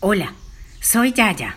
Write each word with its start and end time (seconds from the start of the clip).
Hola, 0.00 0.34
soy 0.78 1.14
Yaya. 1.14 1.56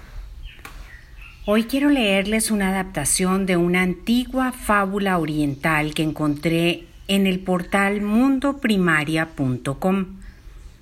Hoy 1.45 1.65
quiero 1.65 1.89
leerles 1.89 2.51
una 2.51 2.69
adaptación 2.69 3.45
de 3.45 3.57
una 3.57 3.81
antigua 3.81 4.53
fábula 4.53 5.17
oriental 5.17 5.93
que 5.93 6.03
encontré 6.03 6.85
en 7.09 7.27
el 7.27 7.41
portal 7.41 8.01
mundoprimaria.com. 8.01 10.05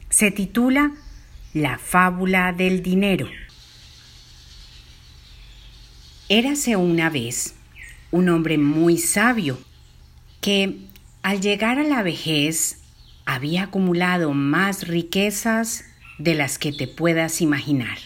Se 0.07 0.29
titula 0.29 0.91
La 1.55 1.79
fábula 1.79 2.53
del 2.53 2.83
dinero. 2.83 3.27
Érase 6.29 6.75
una 6.75 7.09
vez 7.09 7.55
un 8.11 8.29
hombre 8.29 8.59
muy 8.59 8.99
sabio 8.99 9.57
que 10.41 10.77
al 11.23 11.41
llegar 11.41 11.79
a 11.79 11.83
la 11.83 12.03
vejez 12.03 12.83
había 13.25 13.63
acumulado 13.63 14.33
más 14.33 14.87
riquezas 14.87 15.85
de 16.17 16.35
las 16.35 16.57
que 16.57 16.71
te 16.71 16.87
puedas 16.87 17.41
imaginar. 17.41 17.97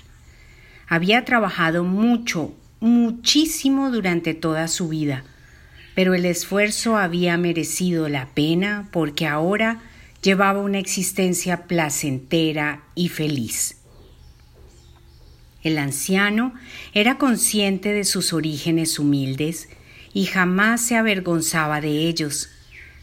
Había 0.88 1.24
trabajado 1.24 1.84
mucho, 1.84 2.54
muchísimo 2.80 3.92
durante 3.92 4.34
toda 4.34 4.68
su 4.68 4.90
vida, 4.90 5.24
pero 5.96 6.14
el 6.14 6.26
esfuerzo 6.26 6.98
había 6.98 7.38
merecido 7.38 8.10
la 8.10 8.28
pena 8.34 8.90
porque 8.92 9.28
ahora 9.28 9.82
llevaba 10.22 10.60
una 10.62 10.80
existencia 10.80 11.68
placentera 11.68 12.84
y 12.96 13.10
feliz. 13.10 13.78
El 15.64 15.78
anciano 15.78 16.54
era 16.94 17.18
consciente 17.18 17.94
de 17.94 18.04
sus 18.04 18.34
orígenes 18.34 18.98
humildes 18.98 19.70
y 20.14 20.26
jamás 20.26 20.82
se 20.82 20.96
avergonzaba 20.96 21.82
de 21.82 22.08
ellos. 22.08 22.50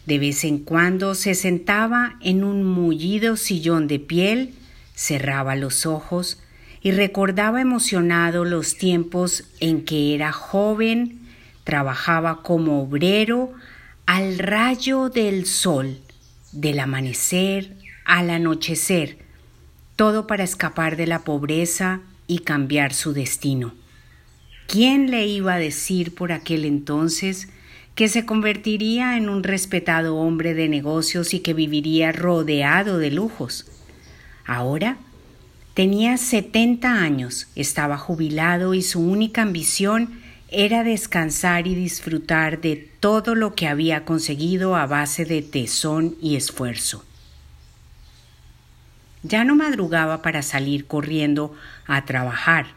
De 0.06 0.18
vez 0.18 0.44
en 0.44 0.58
cuando 0.58 1.14
se 1.14 1.34
sentaba 1.34 2.16
en 2.20 2.42
un 2.42 2.64
mullido 2.64 3.36
sillón 3.36 3.86
de 3.86 3.98
piel 4.00 4.54
cerraba 4.98 5.54
los 5.54 5.86
ojos 5.86 6.42
y 6.82 6.90
recordaba 6.90 7.60
emocionado 7.60 8.44
los 8.44 8.76
tiempos 8.76 9.44
en 9.60 9.84
que 9.84 10.14
era 10.16 10.32
joven, 10.32 11.20
trabajaba 11.62 12.42
como 12.42 12.82
obrero 12.82 13.52
al 14.06 14.38
rayo 14.38 15.08
del 15.08 15.46
sol, 15.46 16.00
del 16.50 16.80
amanecer 16.80 17.76
al 18.08 18.30
anochecer, 18.30 19.18
todo 19.94 20.26
para 20.26 20.42
escapar 20.42 20.96
de 20.96 21.06
la 21.06 21.24
pobreza 21.24 22.00
y 22.26 22.38
cambiar 22.38 22.94
su 22.94 23.12
destino. 23.12 23.74
¿Quién 24.66 25.10
le 25.10 25.26
iba 25.26 25.54
a 25.54 25.58
decir 25.58 26.14
por 26.14 26.32
aquel 26.32 26.64
entonces 26.64 27.48
que 27.94 28.08
se 28.08 28.24
convertiría 28.24 29.18
en 29.18 29.28
un 29.28 29.42
respetado 29.42 30.16
hombre 30.16 30.54
de 30.54 30.70
negocios 30.70 31.34
y 31.34 31.40
que 31.40 31.52
viviría 31.52 32.12
rodeado 32.12 32.96
de 32.96 33.10
lujos? 33.10 33.66
Ahora 34.48 34.96
tenía 35.74 36.16
70 36.16 36.90
años, 36.90 37.48
estaba 37.54 37.98
jubilado 37.98 38.72
y 38.72 38.80
su 38.80 38.98
única 38.98 39.42
ambición 39.42 40.18
era 40.48 40.84
descansar 40.84 41.66
y 41.66 41.74
disfrutar 41.74 42.62
de 42.62 42.90
todo 42.98 43.34
lo 43.34 43.54
que 43.54 43.68
había 43.68 44.06
conseguido 44.06 44.74
a 44.74 44.86
base 44.86 45.26
de 45.26 45.42
tesón 45.42 46.16
y 46.22 46.36
esfuerzo. 46.36 47.04
Ya 49.22 49.44
no 49.44 49.54
madrugaba 49.54 50.22
para 50.22 50.40
salir 50.40 50.86
corriendo 50.86 51.54
a 51.86 52.06
trabajar, 52.06 52.68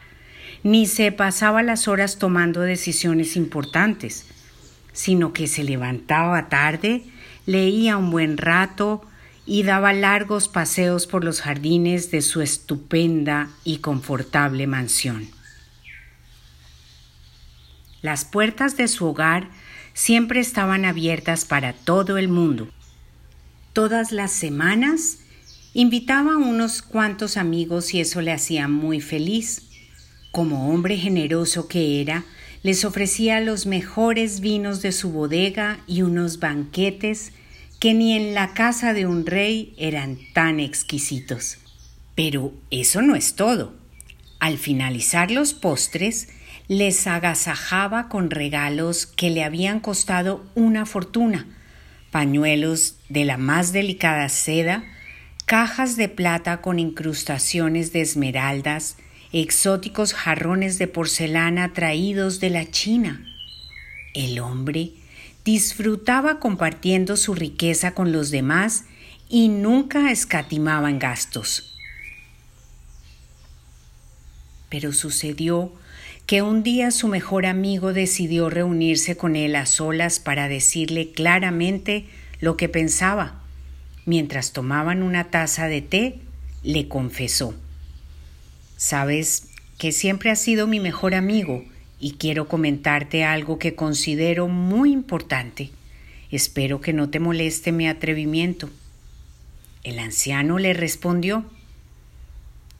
ni 0.63 0.87
se 0.87 1.13
pasaba 1.13 1.63
las 1.63 1.87
horas 1.87 2.17
tomando 2.17 2.59
decisiones 2.59 3.37
importantes, 3.37 4.25
sino 4.91 5.31
que 5.31 5.47
se 5.47 5.63
levantaba 5.63 6.49
tarde, 6.49 7.05
leía 7.45 7.95
un 7.95 8.11
buen 8.11 8.35
rato, 8.35 9.05
y 9.51 9.63
daba 9.63 9.91
largos 9.91 10.47
paseos 10.47 11.07
por 11.07 11.25
los 11.25 11.41
jardines 11.41 12.09
de 12.09 12.21
su 12.21 12.41
estupenda 12.41 13.49
y 13.65 13.79
confortable 13.79 14.65
mansión. 14.65 15.27
Las 18.01 18.23
puertas 18.23 18.77
de 18.77 18.87
su 18.87 19.07
hogar 19.07 19.49
siempre 19.93 20.39
estaban 20.39 20.85
abiertas 20.85 21.43
para 21.43 21.73
todo 21.73 22.17
el 22.17 22.29
mundo. 22.29 22.69
Todas 23.73 24.13
las 24.13 24.31
semanas 24.31 25.17
invitaba 25.73 26.35
a 26.35 26.37
unos 26.37 26.81
cuantos 26.81 27.35
amigos 27.35 27.93
y 27.93 27.99
eso 27.99 28.21
le 28.21 28.31
hacía 28.31 28.69
muy 28.69 29.01
feliz. 29.01 29.63
Como 30.31 30.73
hombre 30.73 30.95
generoso 30.95 31.67
que 31.67 31.99
era, 31.99 32.23
les 32.63 32.85
ofrecía 32.85 33.41
los 33.41 33.65
mejores 33.65 34.39
vinos 34.39 34.81
de 34.81 34.93
su 34.93 35.11
bodega 35.11 35.81
y 35.87 36.03
unos 36.03 36.39
banquetes 36.39 37.33
que 37.81 37.95
ni 37.95 38.15
en 38.15 38.35
la 38.35 38.53
casa 38.53 38.93
de 38.93 39.07
un 39.07 39.25
rey 39.25 39.73
eran 39.75 40.19
tan 40.33 40.59
exquisitos. 40.59 41.57
Pero 42.13 42.53
eso 42.69 43.01
no 43.01 43.15
es 43.15 43.35
todo. 43.35 43.73
Al 44.39 44.59
finalizar 44.59 45.31
los 45.31 45.55
postres, 45.55 46.29
les 46.67 47.07
agasajaba 47.07 48.07
con 48.07 48.29
regalos 48.29 49.07
que 49.07 49.31
le 49.31 49.43
habían 49.43 49.79
costado 49.79 50.45
una 50.53 50.85
fortuna, 50.85 51.47
pañuelos 52.11 52.97
de 53.09 53.25
la 53.25 53.37
más 53.37 53.73
delicada 53.73 54.29
seda, 54.29 54.83
cajas 55.47 55.97
de 55.97 56.07
plata 56.07 56.61
con 56.61 56.77
incrustaciones 56.77 57.91
de 57.93 58.01
esmeraldas, 58.01 58.97
exóticos 59.33 60.13
jarrones 60.13 60.77
de 60.77 60.87
porcelana 60.87 61.73
traídos 61.73 62.39
de 62.39 62.51
la 62.51 62.69
China. 62.69 63.25
El 64.13 64.37
hombre 64.39 64.91
disfrutaba 65.45 66.39
compartiendo 66.39 67.17
su 67.17 67.33
riqueza 67.33 67.93
con 67.93 68.11
los 68.11 68.31
demás 68.31 68.85
y 69.29 69.49
nunca 69.49 70.11
escatimaba 70.11 70.89
en 70.89 70.99
gastos. 70.99 71.77
Pero 74.69 74.93
sucedió 74.93 75.73
que 76.25 76.41
un 76.41 76.63
día 76.63 76.91
su 76.91 77.07
mejor 77.07 77.45
amigo 77.45 77.93
decidió 77.93 78.49
reunirse 78.49 79.17
con 79.17 79.35
él 79.35 79.55
a 79.55 79.65
solas 79.65 80.19
para 80.19 80.47
decirle 80.47 81.11
claramente 81.11 82.05
lo 82.39 82.55
que 82.55 82.69
pensaba. 82.69 83.41
Mientras 84.05 84.53
tomaban 84.53 85.03
una 85.03 85.25
taza 85.25 85.67
de 85.67 85.81
té, 85.81 86.19
le 86.63 86.87
confesó 86.87 87.55
Sabes 88.77 89.49
que 89.77 89.91
siempre 89.91 90.31
has 90.31 90.41
sido 90.41 90.67
mi 90.67 90.79
mejor 90.79 91.13
amigo 91.13 91.63
y 92.01 92.13
quiero 92.13 92.47
comentarte 92.47 93.23
algo 93.23 93.59
que 93.59 93.75
considero 93.75 94.47
muy 94.47 94.91
importante. 94.91 95.69
Espero 96.31 96.81
que 96.81 96.91
no 96.91 97.09
te 97.09 97.19
moleste 97.19 97.71
mi 97.71 97.87
atrevimiento. 97.87 98.69
El 99.83 99.99
anciano 99.99 100.57
le 100.57 100.73
respondió 100.73 101.45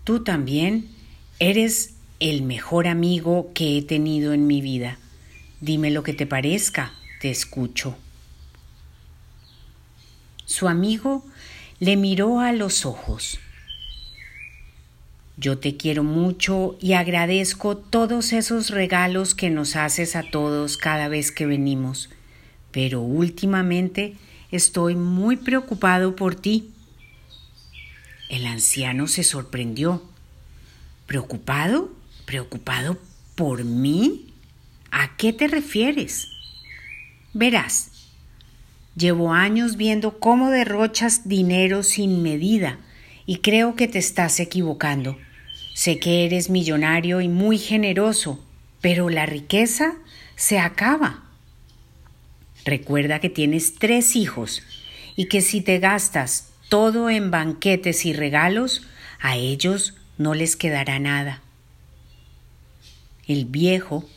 Tú 0.04 0.24
también 0.24 0.90
eres 1.40 1.94
el 2.20 2.42
mejor 2.42 2.88
amigo 2.88 3.52
que 3.54 3.78
he 3.78 3.82
tenido 3.84 4.34
en 4.34 4.48
mi 4.48 4.62
vida. 4.62 4.98
Dime 5.60 5.92
lo 5.92 6.02
que 6.02 6.14
te 6.14 6.26
parezca, 6.26 6.92
te 7.22 7.30
escucho. 7.30 7.96
Su 10.46 10.68
amigo 10.68 11.24
le 11.80 11.98
miró 11.98 12.40
a 12.40 12.52
los 12.52 12.86
ojos. 12.88 13.40
Yo 15.42 15.58
te 15.58 15.76
quiero 15.76 16.04
mucho 16.04 16.78
y 16.80 16.94
agradezco 16.94 17.76
todos 17.76 18.32
esos 18.32 18.70
regalos 18.70 19.34
que 19.34 19.50
nos 19.50 19.76
haces 19.76 20.16
a 20.16 20.22
todos 20.22 20.78
cada 20.78 21.08
vez 21.08 21.32
que 21.32 21.48
venimos, 21.48 22.12
pero 22.70 23.02
últimamente 23.02 24.18
estoy 24.52 24.96
muy 24.96 25.38
preocupado 25.38 26.16
por 26.16 26.36
ti. 26.36 26.70
El 28.30 28.46
anciano 28.46 29.08
se 29.08 29.24
sorprendió. 29.24 30.04
¿Preocupado? 31.08 31.92
¿Preocupado 32.26 33.00
por 33.34 33.64
mí? 33.64 34.36
¿A 34.92 35.18
qué 35.18 35.34
te 35.34 35.48
refieres? 35.48 36.28
Verás, 37.34 37.90
llevo 38.96 39.34
años 39.34 39.76
viendo 39.76 40.20
cómo 40.20 40.52
derrochas 40.52 41.28
dinero 41.28 41.82
sin 41.82 42.22
medida 42.22 42.78
y 43.26 43.38
creo 43.38 43.76
que 43.76 43.88
te 43.88 43.98
estás 43.98 44.40
equivocando. 44.40 45.18
Sé 45.82 45.98
que 45.98 46.26
eres 46.26 46.52
millonario 46.52 47.22
y 47.22 47.28
muy 47.28 47.58
generoso, 47.58 48.40
pero 48.82 49.10
la 49.10 49.26
riqueza 49.26 49.96
se 50.36 50.60
acaba. 50.60 51.24
Recuerda 52.66 53.18
que 53.18 53.32
tienes 53.32 53.74
tres 53.80 54.16
hijos 54.16 54.62
y 55.16 55.26
que 55.26 55.42
si 55.42 55.60
te 55.60 55.80
gastas 55.80 56.52
todo 56.70 57.10
en 57.10 57.32
banquetes 57.32 58.06
y 58.06 58.14
regalos, 58.14 58.84
a 59.20 59.38
ellos 59.38 59.96
no 60.20 60.36
les 60.36 60.56
quedará 60.56 61.00
nada. 61.00 61.42
El 63.26 63.46
viejo, 63.46 64.08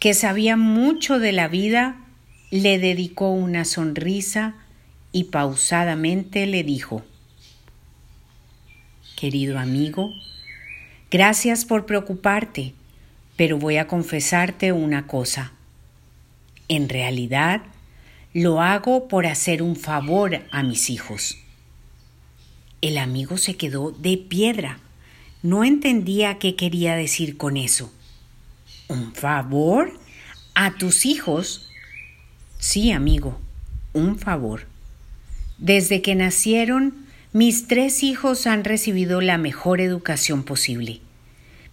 que 0.00 0.12
sabía 0.12 0.58
mucho 0.58 1.18
de 1.18 1.32
la 1.32 1.48
vida, 1.48 2.04
le 2.50 2.78
dedicó 2.78 3.30
una 3.30 3.64
sonrisa 3.64 4.56
y 5.10 5.24
pausadamente 5.24 6.44
le 6.44 6.64
dijo 6.64 7.02
Querido 9.16 9.58
amigo, 9.58 10.12
Gracias 11.14 11.64
por 11.64 11.86
preocuparte, 11.86 12.74
pero 13.36 13.56
voy 13.56 13.76
a 13.76 13.86
confesarte 13.86 14.72
una 14.72 15.06
cosa. 15.06 15.52
En 16.66 16.88
realidad, 16.88 17.62
lo 18.32 18.60
hago 18.60 19.06
por 19.06 19.24
hacer 19.24 19.62
un 19.62 19.76
favor 19.76 20.40
a 20.50 20.64
mis 20.64 20.90
hijos. 20.90 21.38
El 22.80 22.98
amigo 22.98 23.36
se 23.36 23.54
quedó 23.54 23.92
de 23.92 24.16
piedra. 24.16 24.80
No 25.44 25.62
entendía 25.62 26.40
qué 26.40 26.56
quería 26.56 26.96
decir 26.96 27.36
con 27.36 27.56
eso. 27.56 27.92
¿Un 28.88 29.14
favor? 29.14 29.96
¿A 30.56 30.74
tus 30.74 31.06
hijos? 31.06 31.70
Sí, 32.58 32.90
amigo, 32.90 33.38
un 33.92 34.18
favor. 34.18 34.66
Desde 35.58 36.02
que 36.02 36.16
nacieron, 36.16 37.03
mis 37.34 37.66
tres 37.66 38.04
hijos 38.04 38.46
han 38.46 38.62
recibido 38.62 39.20
la 39.20 39.38
mejor 39.38 39.80
educación 39.80 40.44
posible. 40.44 41.00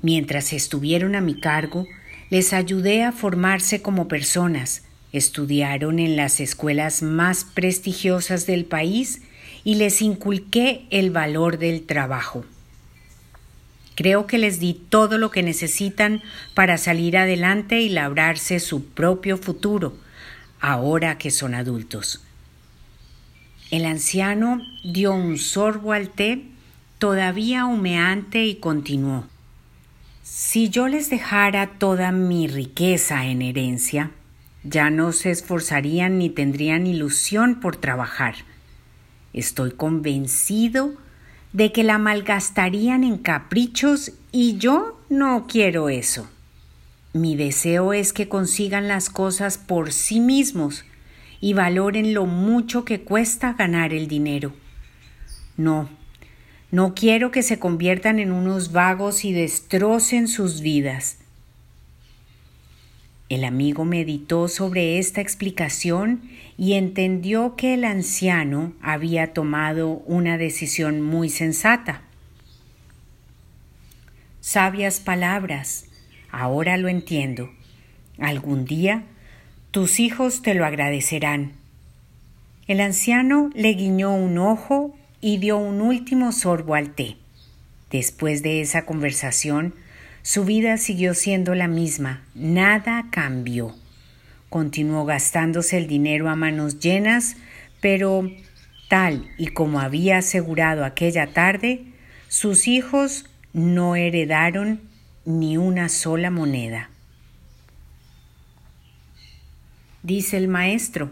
Mientras 0.01 0.53
estuvieron 0.53 1.13
a 1.13 1.21
mi 1.21 1.39
cargo, 1.39 1.85
les 2.31 2.51
ayudé 2.51 3.03
a 3.03 3.11
formarse 3.11 3.79
como 3.83 4.07
personas, 4.07 4.81
estudiaron 5.13 5.99
en 5.99 6.15
las 6.15 6.39
escuelas 6.39 7.03
más 7.03 7.43
prestigiosas 7.43 8.47
del 8.47 8.65
país 8.65 9.21
y 9.63 9.75
les 9.75 10.01
inculqué 10.01 10.87
el 10.89 11.11
valor 11.11 11.59
del 11.59 11.85
trabajo. 11.85 12.43
Creo 13.93 14.25
que 14.25 14.39
les 14.39 14.59
di 14.59 14.73
todo 14.73 15.19
lo 15.19 15.29
que 15.29 15.43
necesitan 15.43 16.23
para 16.55 16.79
salir 16.79 17.17
adelante 17.17 17.81
y 17.81 17.89
labrarse 17.89 18.59
su 18.59 18.83
propio 18.83 19.37
futuro, 19.37 19.95
ahora 20.59 21.19
que 21.19 21.29
son 21.29 21.53
adultos. 21.53 22.19
El 23.71 23.85
anciano 23.85 24.61
dio 24.83 25.13
un 25.13 25.37
sorbo 25.37 25.93
al 25.93 26.09
té 26.09 26.43
todavía 26.99 27.65
humeante 27.65 28.43
y 28.43 28.55
continuó. 28.55 29.25
Si 30.23 30.69
yo 30.69 30.89
les 30.89 31.09
dejara 31.09 31.79
toda 31.79 32.11
mi 32.11 32.49
riqueza 32.49 33.25
en 33.27 33.41
herencia, 33.41 34.11
ya 34.65 34.89
no 34.89 35.13
se 35.13 35.31
esforzarían 35.31 36.17
ni 36.17 36.29
tendrían 36.29 36.85
ilusión 36.85 37.61
por 37.61 37.77
trabajar. 37.77 38.35
Estoy 39.31 39.71
convencido 39.71 40.93
de 41.53 41.71
que 41.71 41.85
la 41.85 41.97
malgastarían 41.97 43.05
en 43.05 43.17
caprichos 43.17 44.11
y 44.33 44.57
yo 44.57 44.99
no 45.09 45.47
quiero 45.47 45.87
eso. 45.87 46.29
Mi 47.13 47.37
deseo 47.37 47.93
es 47.93 48.11
que 48.11 48.27
consigan 48.27 48.89
las 48.89 49.09
cosas 49.09 49.57
por 49.57 49.93
sí 49.93 50.19
mismos 50.19 50.83
y 51.41 51.53
valoren 51.53 52.13
lo 52.13 52.27
mucho 52.27 52.85
que 52.85 53.01
cuesta 53.01 53.53
ganar 53.53 53.93
el 53.93 54.07
dinero. 54.07 54.53
No, 55.57 55.89
no 56.69 56.93
quiero 56.93 57.31
que 57.31 57.41
se 57.41 57.59
conviertan 57.59 58.19
en 58.19 58.31
unos 58.31 58.71
vagos 58.71 59.25
y 59.25 59.33
destrocen 59.33 60.27
sus 60.27 60.61
vidas. 60.61 61.17
El 63.27 63.43
amigo 63.43 63.85
meditó 63.85 64.47
sobre 64.47 64.99
esta 64.99 65.21
explicación 65.21 66.21
y 66.57 66.73
entendió 66.73 67.55
que 67.55 67.73
el 67.73 67.85
anciano 67.85 68.73
había 68.81 69.33
tomado 69.33 70.03
una 70.05 70.37
decisión 70.37 71.01
muy 71.01 71.29
sensata. 71.29 72.01
Sabias 74.41 74.99
palabras, 74.99 75.85
ahora 76.29 76.75
lo 76.77 76.87
entiendo. 76.87 77.49
Algún 78.19 78.65
día 78.65 79.05
tus 79.71 80.01
hijos 80.01 80.41
te 80.41 80.53
lo 80.53 80.65
agradecerán. 80.65 81.53
El 82.67 82.81
anciano 82.81 83.49
le 83.53 83.69
guiñó 83.73 84.13
un 84.13 84.37
ojo 84.37 84.93
y 85.21 85.37
dio 85.37 85.57
un 85.57 85.79
último 85.79 86.33
sorbo 86.33 86.75
al 86.75 86.93
té. 86.93 87.15
Después 87.89 88.43
de 88.43 88.59
esa 88.59 88.85
conversación, 88.85 89.73
su 90.23 90.43
vida 90.43 90.77
siguió 90.77 91.13
siendo 91.13 91.55
la 91.55 91.69
misma, 91.69 92.21
nada 92.35 93.05
cambió. 93.11 93.73
Continuó 94.49 95.05
gastándose 95.05 95.77
el 95.77 95.87
dinero 95.87 96.29
a 96.29 96.35
manos 96.35 96.79
llenas, 96.79 97.37
pero 97.79 98.29
tal 98.89 99.25
y 99.37 99.47
como 99.47 99.79
había 99.79 100.17
asegurado 100.17 100.83
aquella 100.83 101.27
tarde, 101.27 101.85
sus 102.27 102.67
hijos 102.67 103.25
no 103.53 103.95
heredaron 103.95 104.81
ni 105.23 105.55
una 105.55 105.87
sola 105.87 106.29
moneda. 106.29 106.90
Dice 110.03 110.37
el 110.37 110.47
maestro, 110.47 111.11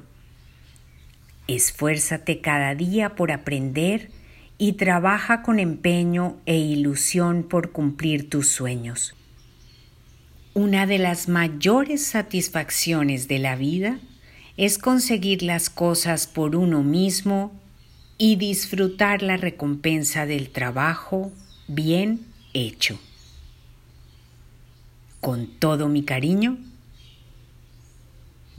esfuérzate 1.48 2.42
cada 2.42 2.74
día 2.74 3.16
por 3.16 3.32
aprender 3.32 4.10
y 4.58 4.74
trabaja 4.74 5.44
con 5.44 5.60
empeño 5.60 6.38
e 6.46 6.58
ilusión 6.58 7.44
por 7.44 7.72
cumplir 7.72 8.30
tus 8.30 8.50
sueños. 8.50 9.16
Una 10.56 10.88
de 10.88 10.98
las 10.98 11.30
mayores 11.30 12.04
satisfacciones 12.04 13.28
de 13.28 13.40
la 13.40 13.56
vida 13.56 14.00
es 14.58 14.78
conseguir 14.78 15.44
las 15.44 15.70
cosas 15.70 16.26
por 16.26 16.56
uno 16.56 16.84
mismo 16.84 17.52
y 18.18 18.36
disfrutar 18.36 19.22
la 19.22 19.38
recompensa 19.38 20.26
del 20.26 20.50
trabajo 20.50 21.32
bien 21.68 22.26
hecho. 22.54 23.00
Con 25.22 25.48
todo 25.60 25.88
mi 25.88 26.04
cariño, 26.04 26.58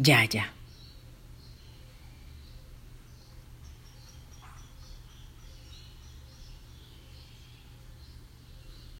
Yaya. 0.06 0.44